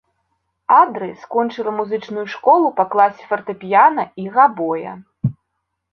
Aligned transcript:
Адры 0.81 1.09
скончыла 1.25 1.71
музычную 1.81 2.25
школу 2.35 2.73
па 2.79 2.87
класе 2.95 3.23
фартэпіяна 3.35 4.03
і 4.25 4.29
габоя. 4.39 4.91